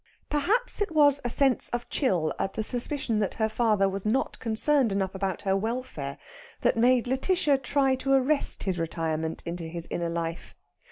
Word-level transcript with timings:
Perhaps 0.31 0.81
it 0.81 0.89
was 0.89 1.21
a 1.23 1.29
sense 1.29 1.69
of 1.69 1.87
chill 1.87 2.33
at 2.39 2.53
the 2.53 2.63
suspicion 2.63 3.19
that 3.19 3.35
her 3.35 3.47
father 3.47 3.87
was 3.87 4.03
not 4.03 4.39
concerned 4.39 4.91
enough 4.91 5.13
about 5.13 5.43
her 5.43 5.55
welfare 5.55 6.17
that 6.61 6.75
made 6.75 7.05
Lætitia 7.05 7.61
try 7.61 7.93
to 7.97 8.13
arrest 8.13 8.63
his 8.63 8.79
retirement 8.79 9.43
into 9.45 9.65
his 9.65 9.87
inner 9.91 10.09
life. 10.09 10.55